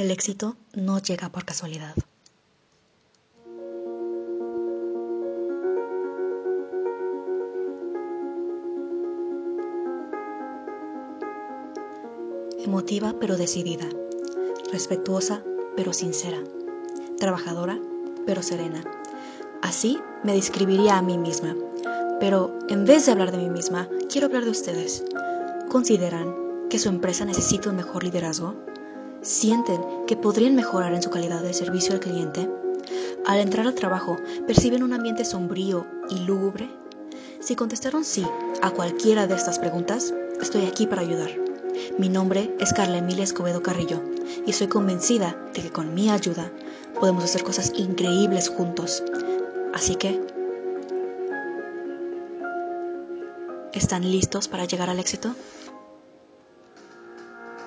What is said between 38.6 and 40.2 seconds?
a cualquiera de estas preguntas,